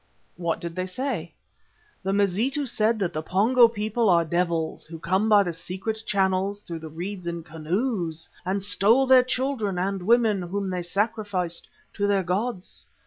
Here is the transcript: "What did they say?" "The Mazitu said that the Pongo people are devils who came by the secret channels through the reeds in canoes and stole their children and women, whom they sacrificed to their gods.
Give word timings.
"What 0.35 0.59
did 0.59 0.75
they 0.75 0.87
say?" 0.87 1.31
"The 2.01 2.11
Mazitu 2.11 2.65
said 2.65 2.97
that 2.97 3.13
the 3.13 3.21
Pongo 3.21 3.67
people 3.67 4.09
are 4.09 4.25
devils 4.25 4.83
who 4.87 4.97
came 4.97 5.29
by 5.29 5.43
the 5.43 5.53
secret 5.53 6.01
channels 6.07 6.61
through 6.61 6.79
the 6.79 6.89
reeds 6.89 7.27
in 7.27 7.43
canoes 7.43 8.27
and 8.43 8.63
stole 8.63 9.05
their 9.05 9.21
children 9.21 9.77
and 9.77 10.01
women, 10.01 10.41
whom 10.41 10.71
they 10.71 10.81
sacrificed 10.81 11.67
to 11.93 12.07
their 12.07 12.23
gods. 12.23 12.87